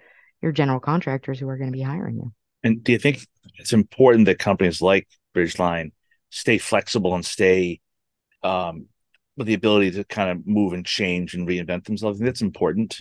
[0.42, 2.32] your general contractors who are going to be hiring you.
[2.62, 5.92] And do you think it's important that companies like Bridgeline
[6.30, 7.80] stay flexible and stay
[8.42, 8.86] um,
[9.36, 12.18] with the ability to kind of move and change and reinvent themselves?
[12.18, 13.00] Think that's important.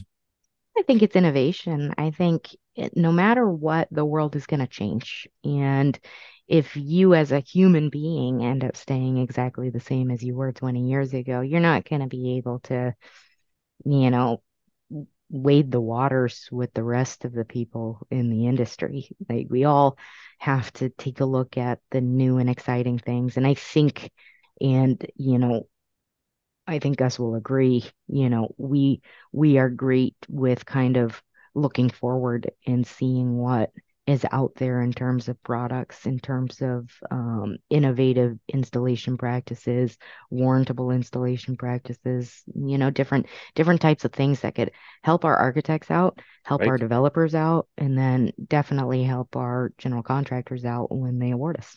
[0.77, 1.93] I think it's innovation.
[1.97, 5.27] I think it, no matter what, the world is going to change.
[5.43, 5.97] And
[6.47, 10.51] if you, as a human being, end up staying exactly the same as you were
[10.51, 12.93] 20 years ago, you're not going to be able to,
[13.85, 14.41] you know,
[15.29, 19.09] wade the waters with the rest of the people in the industry.
[19.27, 19.97] Like we all
[20.39, 23.37] have to take a look at the new and exciting things.
[23.37, 24.11] And I think,
[24.61, 25.67] and, you know,
[26.67, 31.21] I think us will agree, you know, we we are great with kind of
[31.53, 33.71] looking forward and seeing what
[34.07, 39.97] is out there in terms of products, in terms of um, innovative installation practices,
[40.31, 44.71] warrantable installation practices, you know, different different types of things that could
[45.03, 50.65] help our architects out, help our developers out, and then definitely help our general contractors
[50.65, 51.75] out when they award us.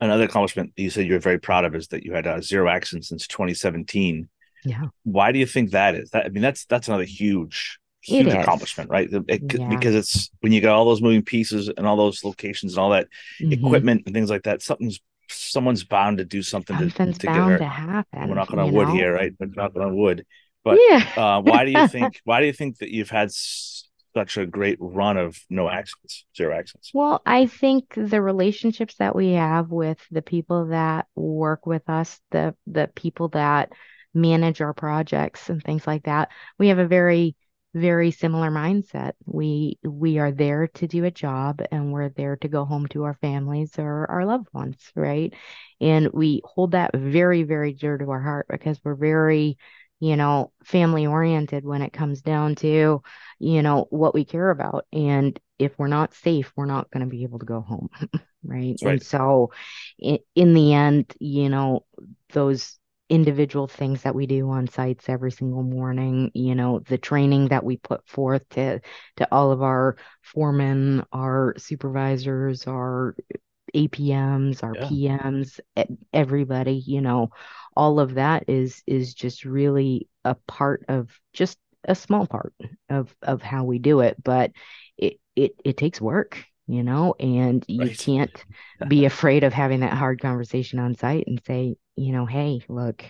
[0.00, 3.08] Another accomplishment you said you're very proud of is that you had uh, zero accidents
[3.08, 4.28] since 2017.
[4.64, 4.84] Yeah.
[5.02, 6.10] Why do you think that is?
[6.10, 8.34] That I mean, that's that's another huge, It huge is.
[8.34, 9.08] accomplishment, right?
[9.12, 9.68] It- Yeah.
[9.68, 12.90] Because it's when you got all those moving pieces and all those locations and all
[12.90, 13.08] that
[13.40, 13.52] Mhm.
[13.52, 14.62] equipment and things like that.
[14.62, 17.58] Something's someone's bound to do something to, Something's to get bound hurt.
[17.58, 18.94] to happen, We're knocking on wood know?
[18.94, 19.32] here, right?
[19.38, 20.24] We're knocking on wood.
[20.64, 21.04] But Yeah.
[21.16, 22.20] uh, why do you think?
[22.24, 26.56] Why do you think that you've had such a great run of no accidents, zero
[26.56, 26.92] accidents?
[26.94, 32.18] Well, I think the relationships that we have with the people that work with us,
[32.30, 33.70] the the people that
[34.14, 37.36] manage our projects and things like that, we have a very,
[37.74, 39.12] very similar mindset.
[39.26, 43.04] We we are there to do a job and we're there to go home to
[43.04, 45.34] our families or our loved ones, right?
[45.80, 49.58] And we hold that very, very dear to our heart because we're very,
[50.00, 53.02] you know, family oriented when it comes down to,
[53.38, 54.86] you know, what we care about.
[54.92, 57.90] And if we're not safe, we're not going to be able to go home,
[58.44, 58.76] right?
[58.80, 59.52] That's And so
[59.98, 61.84] in, in the end, you know,
[62.32, 62.78] those
[63.08, 67.64] individual things that we do on sites every single morning, you know, the training that
[67.64, 68.80] we put forth to
[69.16, 73.14] to all of our foremen, our supervisors, our
[73.74, 74.76] APMs, our Yeah.
[74.76, 75.60] PMs,
[76.12, 77.30] everybody, you know,
[77.76, 82.54] all of that is is just really a part of just a small part
[82.90, 84.52] of of how we do it, but
[84.96, 87.98] it it it takes work, you know, and you Right.
[87.98, 88.44] can't
[88.86, 93.04] be afraid of having that hard conversation on site and say, you know, hey, look,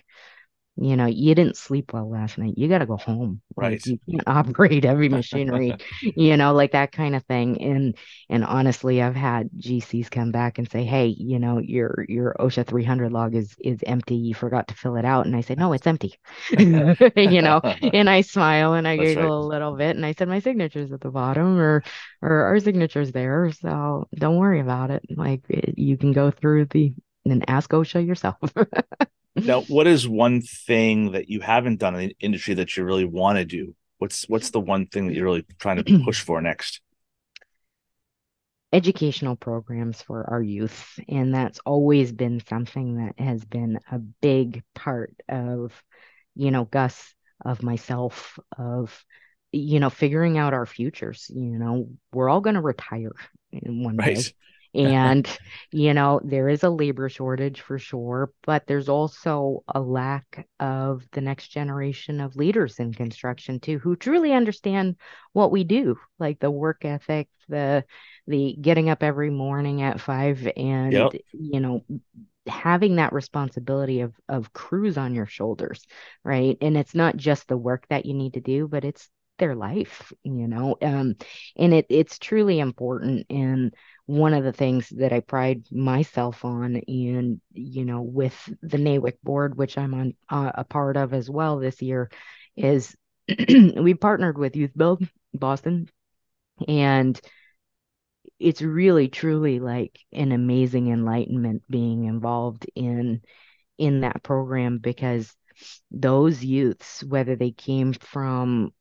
[0.80, 2.54] you know, you didn't sleep well last night.
[2.56, 3.40] You got to go home.
[3.56, 3.84] Like Right.
[3.84, 5.76] you can't operate heavy machinery,
[6.14, 7.60] you know, like that kind of thing.
[7.62, 7.96] And
[8.30, 12.64] and honestly, I've had GCs come back and say, "Hey, you know, your your OSHA
[12.66, 14.16] 300 log is is empty.
[14.16, 16.14] You forgot to fill it out." And I say, "No, it's empty."
[17.16, 17.62] You know,
[17.92, 19.34] and I smile and I That's giggle right.
[19.44, 21.82] a little bit and I said, "My signature's at the bottom or
[22.22, 25.02] or our signature's there, so don't worry about it.
[25.16, 28.38] Like it- you can go through the and ask OSHA yourself."
[29.36, 33.04] Now, what is one thing that you haven't done in the industry that you really
[33.04, 33.74] want to do?
[33.98, 36.80] What's what's the one thing that you're really trying to push for next?
[38.72, 40.98] educational programs for our youth.
[41.08, 45.72] And that's always been something that has been a big part of,
[46.34, 47.14] you know, Gus,
[47.44, 49.04] of myself, of,
[49.52, 51.30] you know, figuring out our futures.
[51.34, 53.12] You know, we're all going to retire
[53.52, 54.16] in one day.
[55.02, 55.28] And,
[55.72, 61.04] you know, there is a labor shortage for sure, but there's also a lack of
[61.12, 64.96] the next generation of leaders in construction too, who truly understand
[65.32, 67.84] what we do, like the work ethic, the
[68.26, 71.14] the getting up every morning at five and Yep.
[71.32, 71.84] you know
[72.46, 75.86] having that responsibility of of crews on your shoulders,
[76.24, 76.56] right?
[76.60, 80.12] And it's not just the work that you need to do, but it's their life,
[80.24, 80.76] you know.
[80.82, 81.16] Um,
[81.56, 83.26] and it it's truly important.
[83.30, 83.74] And
[84.08, 89.18] one of the things that I pride myself on, and you know, with the NAWIC
[89.22, 92.10] board, which I'm on uh, a part of as well this year,
[92.56, 92.96] is
[93.48, 95.90] we partnered with Youth Build Boston,
[96.66, 97.20] and
[98.38, 103.20] it's really truly like an amazing enlightenment being involved in
[103.76, 105.34] in that program because
[105.90, 108.72] those youths, whether they came from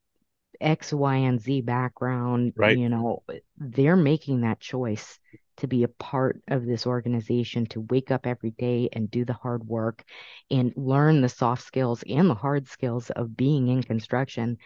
[0.61, 2.77] X, Y, and Z background, Right.
[2.77, 3.23] you know,
[3.57, 5.19] they're making that choice
[5.57, 9.33] to be a part of this organization, to wake up every day and do the
[9.33, 10.03] hard work
[10.51, 14.57] and learn the soft skills and the hard skills of being in construction.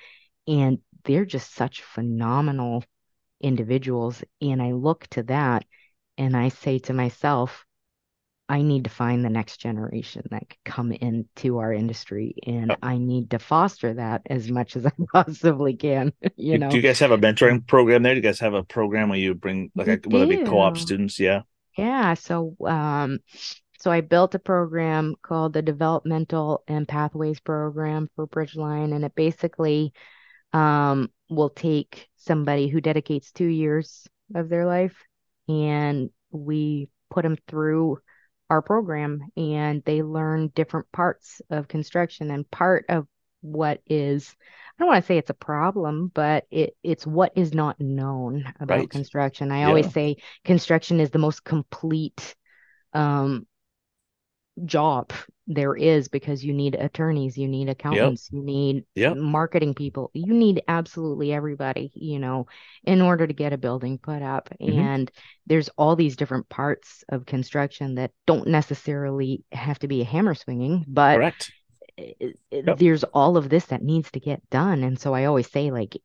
[0.48, 2.84] And they're just such phenomenal
[3.42, 4.24] individuals.
[4.42, 5.66] And I look to that
[6.18, 7.66] and I say to myself,
[8.52, 12.80] I need to find the next generation that could come into our industry and Yep.
[12.84, 16.12] I need to foster that as much as I possibly can.
[16.36, 18.14] You Do- know, do you guys have a mentoring program there?
[18.14, 20.78] Do you guys have a program where you bring like a, whether it be co-op
[20.78, 21.20] students?
[21.20, 21.42] Yeah.
[21.78, 23.20] Yeah, so um
[23.80, 29.16] so I built a program called the Developmental and Pathways Program for Bridgeline, and it
[29.16, 29.94] basically
[30.54, 34.96] um will take somebody who dedicates two years of their life
[35.48, 38.00] and we put them through
[38.52, 43.08] our program and they learn different parts of construction and part of
[43.42, 44.36] what is
[44.78, 48.46] I don't want to say it's a problem, but it it's what is not known
[48.60, 48.90] about Right.
[48.90, 49.52] construction.
[49.52, 52.36] I always say construction is the most complete
[52.94, 53.48] um
[54.66, 55.12] job
[55.48, 59.18] there is because you need attorneys, you need accountants, you need Yep.
[59.18, 62.48] marketing people, you need absolutely everybody, you know,
[62.84, 64.50] in order to get a building put up.
[64.62, 64.74] Mhm.
[64.74, 65.12] And
[65.48, 70.36] there's all these different parts of construction that don't necessarily have to be a hammer
[70.36, 71.52] swinging, but Correct.
[72.52, 72.78] Yep.
[72.78, 74.84] there's all of this that needs to get done.
[74.84, 75.98] And so I always say like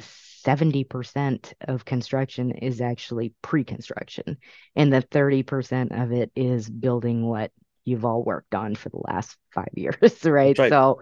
[0.00, 4.38] 70% of construction is actually pre-construction
[4.76, 7.50] and the 30% of it is building what
[7.84, 10.58] you've all worked on for the last five years, right?
[10.58, 10.68] right.
[10.68, 11.00] So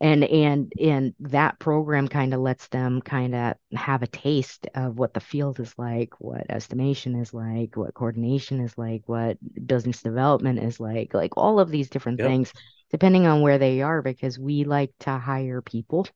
[0.00, 4.98] and and and that program kind of lets them kind of have a taste of
[4.98, 10.02] what the field is like, what estimation is like, what coordination is like, what business
[10.02, 12.26] development is like, like all of these different Yep.
[12.26, 12.52] things,
[12.90, 16.06] depending on where they are, because we like to hire people,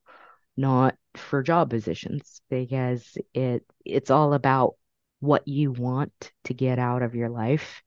[0.57, 4.75] not for job positions, because it it's all about
[5.21, 7.81] what you want to get out of your life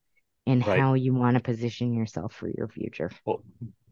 [0.47, 0.79] and Right.
[0.79, 3.11] how you want to position yourself for your future.
[3.25, 3.43] Well,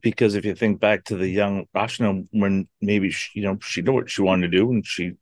[0.02, 3.82] because if you think back to the young Rachana, when maybe she, you know she
[3.82, 5.12] knew what she wanted to do and she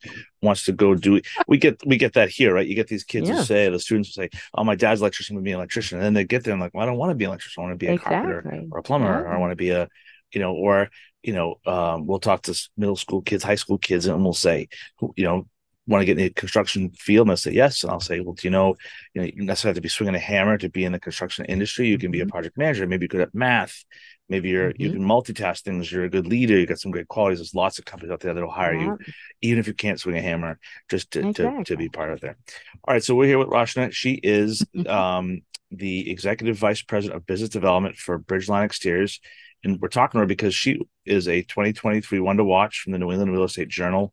[0.40, 1.26] wants to go do it.
[1.48, 2.66] We get we get that here, right?
[2.66, 3.34] You get these kids Yeah.
[3.34, 6.14] who say the students say, "Oh, my dad's electrician would be an electrician," and then
[6.14, 7.62] they get there and like, "Well, I don't want to be an electrician.
[7.62, 9.88] I want to be a carpenter or a plumber, or I want to be a,
[10.32, 10.90] you know, or
[11.22, 14.68] you know, um, we'll talk to middle school kids, high school kids, and we'll say,
[15.16, 15.48] you know,
[15.88, 17.26] want to get in the construction field?
[17.26, 18.76] And they'll say yes, and I'll say, well, do you know,
[19.14, 21.44] you know, you necessarily have to be swinging a hammer to be in the construction
[21.46, 21.88] industry.
[21.88, 22.30] You can be a Mhm.
[22.30, 22.86] project manager.
[22.86, 23.84] Maybe you're good at math.
[24.28, 24.92] Maybe you're you Mhm.
[24.92, 25.90] can multitask things.
[25.90, 26.58] You're a good leader.
[26.58, 27.38] You got some great qualities.
[27.38, 28.82] There's lots of companies out there that'll hire Yeah.
[28.84, 28.98] you,
[29.40, 30.58] even if you can't swing a hammer,
[30.90, 32.36] just to, to to be part of there.
[32.84, 33.90] All right, so we're here with Rachana.
[33.92, 39.20] She is um, the executive vice president of business development for Bridgeline Exteriors,
[39.64, 42.98] and we're talking to her because she is a 2023 one to watch from the
[42.98, 44.12] New England Real Estate Journal,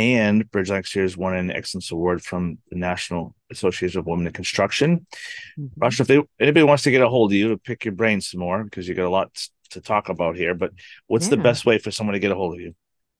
[0.00, 5.06] and Bridgeline Exteriors won an excellence award from the National Association of Women in Construction.
[5.58, 5.70] Mhm.
[5.78, 8.20] Rachana, if they, anybody wants to get a hold of you to pick your brain
[8.20, 10.72] some more because you got a lot to talk about here, but
[11.06, 12.74] what's the best way for someone to get a hold of you?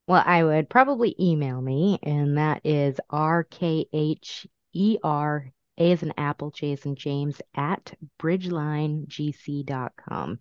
[0.06, 6.72] Well, I would probably email me, and that is RKHER, A as an apple, J
[6.72, 10.38] as in James, at bridgelinegc.com.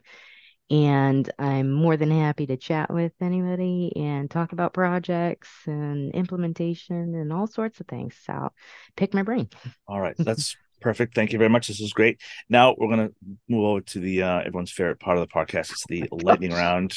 [0.69, 7.15] And I'm more than happy to chat with anybody and talk about projects and implementation
[7.15, 8.15] and all sorts of things.
[8.23, 8.51] So
[8.95, 9.49] pick my brain.
[9.87, 11.15] All right, that's perfect.
[11.15, 11.69] Thank you very much.
[11.69, 12.21] This is great.
[12.49, 13.09] Now we're gonna
[13.47, 15.71] move over to the uh, everyone's favorite part of the podcast.
[15.71, 16.95] It's the lightning round,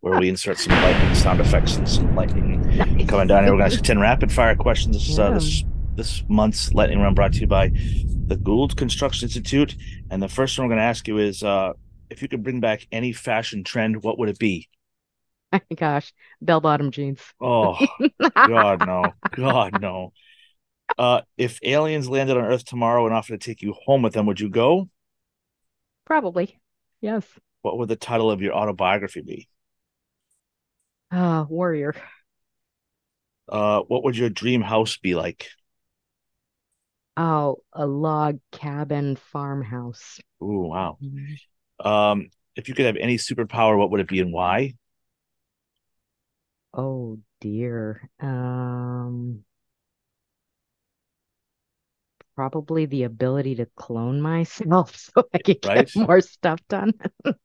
[0.00, 3.52] where we insert some lightning sound effects and some lightning coming down here.
[3.52, 5.06] We're gonna ask ten rapid fire questions.
[5.06, 7.70] This, uh, this, this month's lightning round brought to you by
[8.30, 9.76] the Gould Construction Institute.
[10.10, 11.72] And the first one I'm going to ask you is uh,
[12.10, 14.68] if you could bring back any fashion trend, what would it be?
[15.52, 17.20] My gosh, bell bottom jeans.
[17.40, 17.78] Oh,
[18.44, 19.14] God, no.
[19.34, 20.12] God, no.
[20.98, 24.26] Uh, if aliens landed on Earth tomorrow and offered to take you home with them,
[24.26, 24.90] would you go?
[26.04, 26.60] Probably.
[27.00, 27.40] Yes.
[27.62, 29.48] What would the title of your autobiography be?
[31.10, 31.94] Uh, warrior.
[33.48, 35.48] Uh, what would your dream house be like?
[37.16, 40.18] Oh, a log cabin farmhouse.
[40.42, 40.98] Ooh, wow.
[41.84, 44.74] Um, if you could have any superpower, what would it be and why?
[46.74, 48.10] Oh dear.
[48.18, 49.44] Um,
[52.34, 55.90] probably the ability to clone myself so I could get Right.
[55.94, 56.92] more stuff done.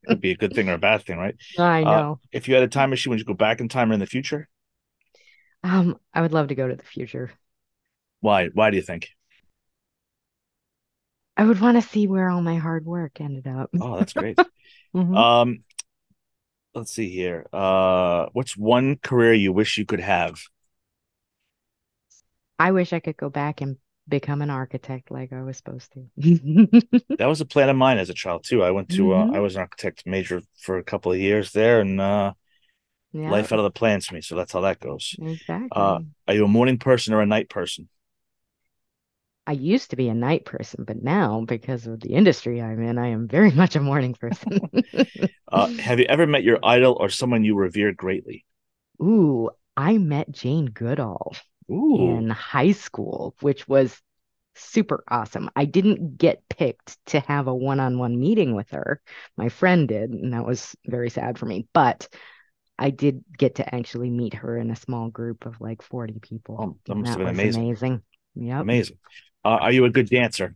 [0.08, 1.36] Could be a good thing or a bad thing, right?
[1.58, 2.20] I Uh, know.
[2.32, 4.06] If you had a time machine, would you go back in time or in the
[4.06, 4.50] future?
[5.64, 7.32] Um, I would love to go to the future.
[8.20, 8.48] Why?
[8.50, 9.12] Why do you think?
[11.38, 13.72] I would want to see where all my hard work ended up.
[13.80, 14.40] Oh, that's great.
[14.94, 15.16] Mhm.
[15.18, 15.64] Um,
[16.74, 17.46] let's see here.
[17.54, 20.40] Uh, what's one career you wish you could have?
[22.60, 23.78] I wish I could go back and
[24.10, 26.10] become an architect like I was supposed to.
[27.18, 28.62] That was a plan of mine as a child too.
[28.64, 29.32] I went to uh, Mhm.
[29.32, 32.34] I was an architect major for a couple of years there, and uh,
[33.14, 34.22] Yeah, life out of the plans for me.
[34.22, 35.20] So that's how that goes.
[35.20, 35.72] exactly.
[35.72, 37.90] Uh, are you a morning person or a night person?
[39.48, 42.98] I used to be a night person, but now, because of the industry I'm in,
[42.98, 44.60] I am very much a morning person.
[45.52, 48.46] Uh, have you ever met your idol or someone you revere greatly?
[49.02, 51.34] Ooh, I met Jane Goodall
[51.70, 54.02] Ooh, in high school, which was
[54.56, 55.50] super awesome.
[55.56, 59.02] I didn't get picked to have a one-on-one meeting with her.
[59.38, 61.68] My friend did, and that was very sad for me.
[61.74, 62.08] But
[62.80, 66.60] I did get to actually meet her in a small group of like 40 people.
[66.60, 67.66] Oh, that must have been was amazing.
[67.66, 68.04] amazing.
[68.36, 68.62] Yep.
[68.62, 68.98] amazing.
[69.44, 70.56] Uh, are you a good dancer?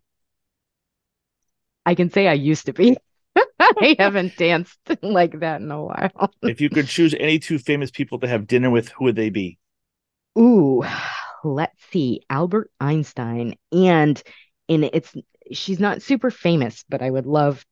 [1.85, 2.97] I can say I used to be.
[3.59, 6.33] I haven't danced like that in a while.
[6.43, 9.29] if you could choose any two famous people to have dinner with, who would they
[9.29, 9.57] be?
[10.37, 10.83] Ooh,
[11.43, 12.21] let's see.
[12.29, 13.55] Albert Einstein.
[13.71, 14.21] And
[14.67, 15.13] in it's
[15.51, 17.65] she's not super famous, but I would love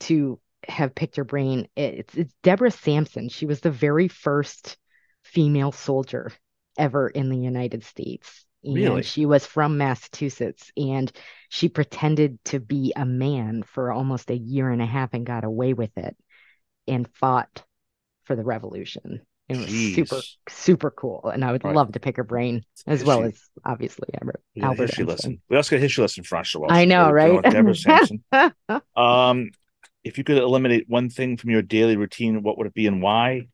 [0.00, 1.68] to have picked her brain.
[1.76, 3.28] It's it's Deborah Sampson.
[3.28, 4.76] She was the very first
[5.24, 6.32] female soldier
[6.78, 8.44] ever in the United States.
[8.64, 9.02] And Really?
[9.04, 11.10] she was from Massachusetts and
[11.48, 15.44] she pretended to be a man for almost a year and a half and got
[15.44, 16.16] away with it
[16.86, 17.64] and fought
[18.24, 19.22] for the revolution.
[19.48, 20.36] It was super, Jeez.
[20.48, 21.30] super cool.
[21.32, 21.74] And I would Right.
[21.74, 25.08] love to pick her brain as well as obviously Albert, a Albert history Einstein.
[25.12, 25.42] lesson.
[25.48, 26.72] We also got a history lesson Asha Wells.
[26.72, 27.42] I know, right?
[27.42, 28.24] Deborah Sampson.
[28.96, 29.50] Um,
[30.04, 33.02] if you could eliminate one thing from your daily routine, what would it be and
[33.02, 33.48] why?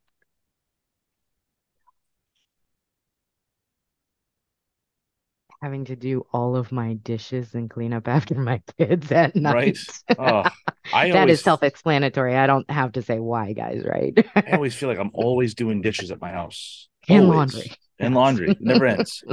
[5.63, 9.79] Having to do all of my dishes and clean up after my kids at night.
[10.17, 10.49] Oh,
[10.93, 12.37] I That always, is self-explanatory.
[12.37, 14.17] I don't have to say why, guys, right?
[14.47, 16.89] I always feel like I'm always doing dishes at my house.
[17.09, 17.29] And Always.
[17.29, 17.77] laundry.
[17.99, 18.53] And laundry.
[18.53, 19.25] It never ends.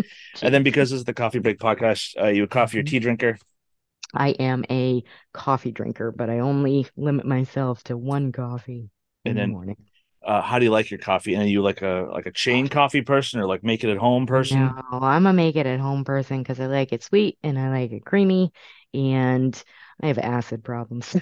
[0.41, 2.83] And then because this is the coffee break podcast, uh, you a coffee or Mm-hmm.
[2.83, 3.37] tea drinker?
[4.15, 8.89] I am a coffee drinker, but I only limit myself to one coffee
[9.27, 9.77] in And the morning.
[10.25, 11.33] Uh, how do you like your coffee?
[11.35, 13.97] And are you like a like a chain coffee person or like make it at
[13.97, 14.57] home person?
[14.57, 17.69] No, I'm a make it at home person because I like it sweet and I
[17.69, 18.51] like it creamy
[18.93, 19.61] and
[20.01, 21.15] I have acid problems.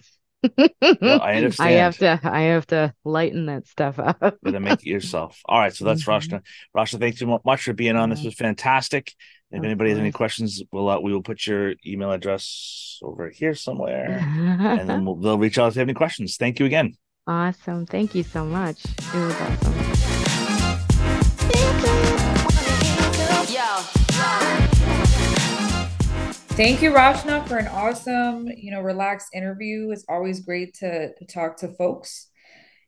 [1.01, 1.73] I I understand.
[1.73, 4.37] have to I have to lighten that stuff up.
[4.43, 5.39] Better make it yourself.
[5.45, 6.05] All right, so that's Mhm.
[6.05, 6.41] Rachana.
[6.75, 8.09] Rachana, thanks so much for being on.
[8.09, 9.13] This was fantastic.
[9.51, 13.29] If Of anybody has any questions, we'll uh, we will put your email address over
[13.29, 14.27] here somewhere,
[14.75, 16.35] and then we'll, they'll reach out if they have any questions.
[16.35, 16.95] Thank you again.
[17.25, 17.86] Awesome.
[17.86, 18.83] Thank you so much.
[18.86, 19.73] It was awesome.
[26.55, 29.89] Thank you, Rachana, for an awesome, you know, relaxed interview.
[29.89, 32.27] It's always great to, to talk to folks.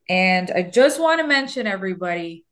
[0.08, 2.46] And I just want to mention everybody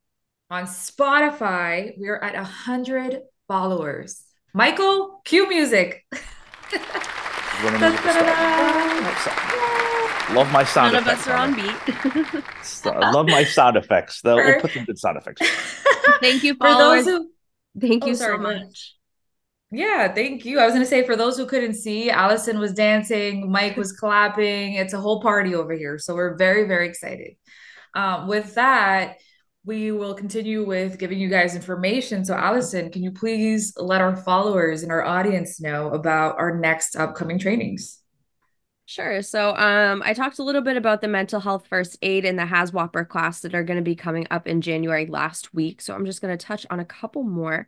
[0.49, 4.23] on Spotify, we're at a hundred followers.
[4.53, 6.05] Michael, cue music.
[10.29, 10.35] Wanna make it start?
[10.35, 12.43] Love my sound None of us are on on beat.
[12.63, 14.21] So- I love my sound effects.
[14.21, 15.41] They'll, we'll put some good sound effects.
[16.21, 17.29] Thank you, For those who
[17.79, 18.95] Thank Oh, you so go much.
[19.71, 20.59] Yeah, thank you.
[20.59, 23.91] I was going to say for those who couldn't see, Allison was dancing, Mike was
[23.91, 24.73] clapping.
[24.75, 25.97] It's a whole party over here.
[25.97, 27.35] So we're very, very excited.
[27.95, 29.15] Um, with that,
[29.65, 32.23] we will continue with giving you guys information.
[32.23, 36.95] So, Allison, can you please let our followers and our audience know about our next
[36.95, 38.02] upcoming trainings?
[38.85, 39.21] Sure.
[39.21, 42.43] So, um, I talked a little bit about the mental health first aid and the
[42.43, 45.79] HAZWOPER class that are going to be coming up in January last week.
[45.81, 47.67] So, I'm just going to touch on a couple more.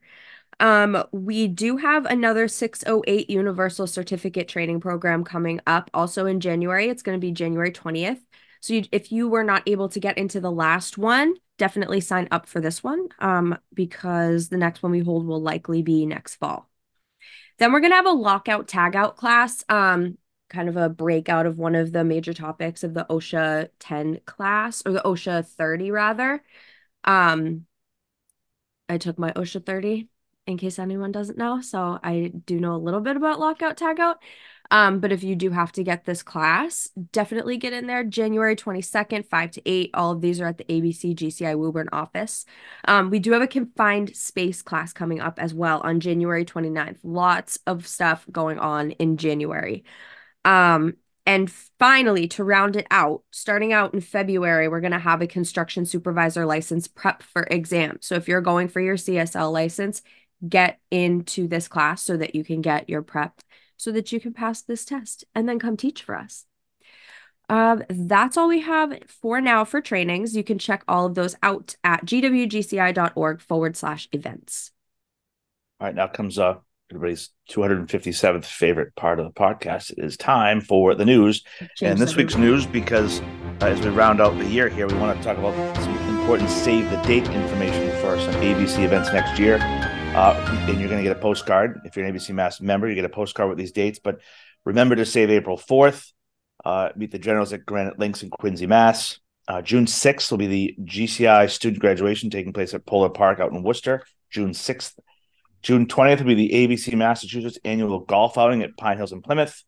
[0.59, 6.89] Um, we do have another 608 Universal Certificate Training Program coming up also in January.
[6.89, 8.21] It's going to be January 20th.
[8.61, 12.27] So you, if you were not able to get into the last one, definitely sign
[12.31, 16.35] up for this one um, because the next one we hold will likely be next
[16.35, 16.69] fall.
[17.57, 20.17] Then we're going to have a lockout tagout class, um,
[20.55, 24.81] kind of a breakout of one of the major topics of the OSHA 10 class
[24.85, 26.41] or the OSHA 30 rather.
[27.03, 27.65] Um,
[28.87, 30.07] I took my OSHA 30
[30.47, 31.59] in case anyone doesn't know.
[31.61, 34.15] So I do know a little bit about lockout tagout.
[34.71, 38.03] Um, but if you do have to get this class, definitely get in there.
[38.03, 39.91] January 22nd, 5 to 8.
[39.93, 42.45] All of these are at the ABC GCI Woburn office.
[42.87, 46.97] Um, we do have a confined space class coming up as well on January 29th.
[47.03, 49.83] Lots of stuff going on in January.
[50.45, 55.21] Um, and finally, to round it out, starting out in February, we're going to have
[55.21, 57.97] a construction supervisor license prep for exam.
[58.01, 60.01] So if you're going for your CSL license,
[60.47, 63.41] get into this class so that you can get your prep
[63.77, 66.45] so that you can pass this test and then come teach for us.
[67.47, 70.35] Um, that's all we have for now for trainings.
[70.35, 74.71] You can check all of those out at gwgci.org forward slash events.
[75.79, 76.55] All right, now comes uh
[76.91, 79.91] everybody's 257th favorite part of the podcast.
[79.91, 81.43] It is time for the news.
[81.81, 83.21] And this week's news, because
[83.61, 86.49] uh, as we round out the year here, we want to talk about some important
[86.49, 89.57] save the date information for some ABC events next year.
[90.15, 91.81] Uh, and you're going to get a postcard.
[91.85, 93.99] If you're an ABC Mass member, you get a postcard with these dates.
[93.99, 94.21] But
[94.63, 96.11] remember to save April 4th.
[96.63, 99.19] Uh, meet the generals at Granite Links in Quincy, Mass.
[99.47, 103.51] Uh, June 6th will be the GCI student graduation taking place at Polar Park out
[103.51, 104.03] in Worcester.
[104.31, 104.93] June 6th.
[105.65, 109.63] June 20th will be the ABC Massachusetts annual golf outing at Pine Hills in Plymouth.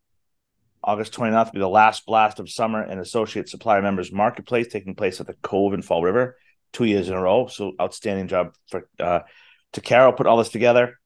[0.83, 4.93] August 29th will be the last blast of summer and associate supplier members marketplace taking
[4.93, 6.37] place at the Cove in Fall River
[6.71, 7.47] two years in a row.
[7.47, 9.21] So outstanding job for uh,
[9.73, 10.99] to Carol put all this together.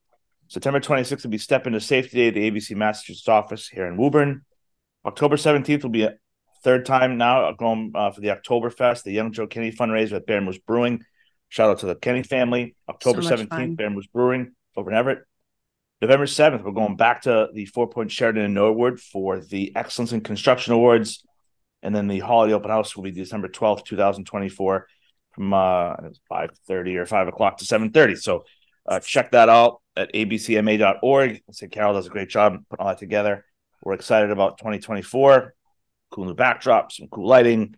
[0.48, 3.96] September 26th will be Step into Safety Day at the ABC Massachusetts office here in
[3.96, 4.42] Woburn.
[5.06, 6.16] October 17th will be a
[6.64, 10.42] third time now going uh, for the Oktoberfest, the Young Joe Kenny fundraiser at Bear
[10.42, 11.02] Moose Brewing.
[11.48, 12.76] Shout out to the Kenny family.
[12.90, 13.74] October So 17th, fun.
[13.74, 15.24] Bear Moose Brewing over Everett.
[16.00, 20.12] November 7th, we're going back to the Four Point Sheraton in Norwood for the Excellence
[20.12, 21.24] in Construction Awards.
[21.82, 24.86] And then the holiday open house will be December 12th, 2024
[25.32, 25.94] from uh,
[26.30, 28.18] 5.30 or 5 o'clock to 7.30.
[28.18, 28.44] So
[28.86, 31.30] uh, check that out at abcma.org.
[31.30, 33.44] I say Carol does a great job putting all that together.
[33.82, 35.54] We're excited about 2024.
[36.10, 37.74] Cool new backdrop, some cool lighting,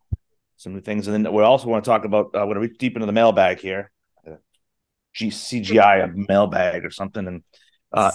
[0.56, 1.06] some new things.
[1.06, 3.06] And then we also want to talk about, uh, we're going to reach deep into
[3.06, 3.90] the mailbag here.
[5.14, 7.26] G- CGI, a mailbag or something.
[7.26, 7.42] And
[7.92, 8.12] uh,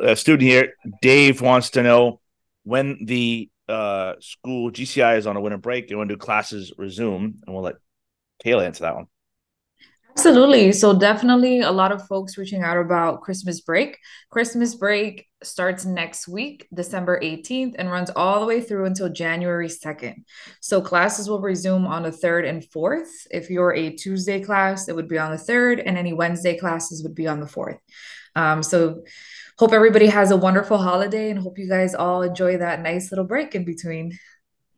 [0.00, 2.20] a student here, Dave, wants to know
[2.64, 7.34] when the uh, school GCI is on a winter break and when do classes resume?
[7.46, 7.76] And we'll let
[8.44, 9.06] Kayla answer that one.
[10.12, 10.72] Absolutely.
[10.72, 13.98] So definitely a lot of folks reaching out about Christmas break.
[14.30, 19.68] Christmas break starts next week, December 18th, and runs all the way through until January
[19.68, 20.16] 2nd.
[20.60, 23.08] So classes will resume on the 3rd and 4th.
[23.30, 27.02] If you're a Tuesday class, it would be on the 3rd, and any Wednesday classes
[27.02, 27.78] would be on the 4th.
[28.36, 29.02] Um, so
[29.58, 33.24] hope everybody has a wonderful holiday and hope you guys all enjoy that nice little
[33.24, 34.18] break in between.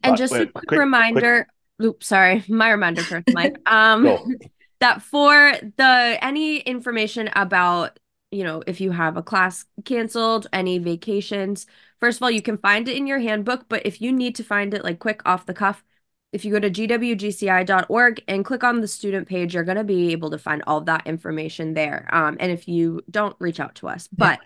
[0.02, 1.46] And just a quick, quick- reminder,
[1.82, 3.56] oops, sorry, my reminder first, Mike.
[3.66, 4.24] Um, Go.
[4.82, 7.98] that for the any information about
[8.30, 11.66] you know if you have a class canceled, any vacations,
[12.00, 13.66] first of all, you can find it in your handbook.
[13.68, 15.84] But if you need to find it like quick off the cuff,
[16.32, 20.12] if you go to gwgci.org and click on the student page, you're going to be
[20.12, 22.08] able to find all of that information there.
[22.10, 24.08] Um, and if you don't, reach out to us.
[24.08, 24.40] But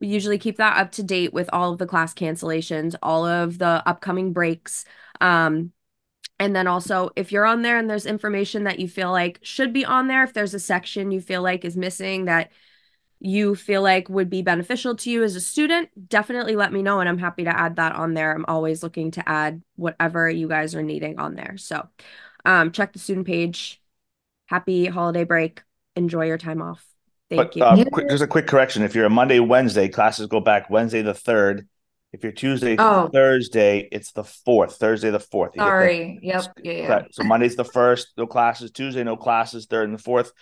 [0.00, 3.58] we usually keep that up to date with all of the class cancellations, all of
[3.58, 4.84] the upcoming breaks.
[5.20, 5.72] Um,
[6.42, 9.72] and then also, if you're on there and there's information that you feel like should
[9.72, 12.50] be on there, if there's a section you feel like is missing that
[13.20, 16.98] you feel like would be beneficial to you as a student, definitely let me know
[16.98, 18.34] and I'm happy to add that on there.
[18.34, 21.56] I'm always looking to add whatever you guys are needing on there.
[21.58, 21.88] So,
[22.44, 23.80] um, check the student page.
[24.46, 25.62] Happy holiday break.
[25.94, 26.84] Enjoy your time off.
[27.30, 27.62] Thank But you.
[27.62, 28.82] uh, quick, just a quick correction.
[28.82, 31.68] If you're a Monday, Wednesday, classes go back Wednesday the 3rd.
[32.12, 33.08] If you're Tuesday, Oh.
[33.12, 34.72] Thursday, it's the 4th.
[34.72, 35.54] Thursday the 4th.
[35.54, 35.66] You get that?
[35.66, 36.18] Sorry.
[36.22, 36.44] Yep.
[36.62, 36.72] Yeah.
[36.72, 37.02] yeah.
[37.10, 38.70] So Monday's the first, no classes.
[38.70, 39.66] Tuesday, no classes.
[39.66, 40.32] Third and the fourth.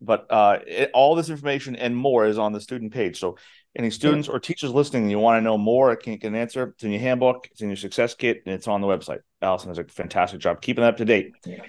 [0.00, 3.18] But uh, it, all this information and more is on the student page.
[3.18, 3.36] So
[3.76, 6.68] any students or teachers listening, and you want to know more, can't get an answer.
[6.74, 9.20] It's in your handbook, it's in your success kit, and it's on the website.
[9.42, 11.32] Allison does a fantastic job keeping that up to date.
[11.44, 11.62] Yeah.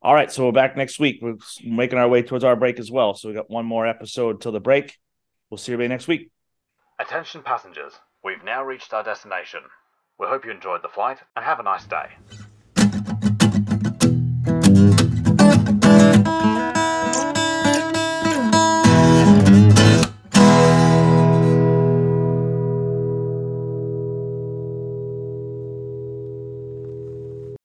[0.00, 1.18] All right, so we're back next week.
[1.20, 3.14] We're making our way towards our break as well.
[3.14, 4.96] So we got one more episode till the break.
[5.50, 6.30] We'll see everybody next week.
[7.00, 7.94] Attention passengers,
[8.24, 9.60] we've now reached our destination.
[10.18, 12.10] We hope you enjoyed the flight and have a nice day.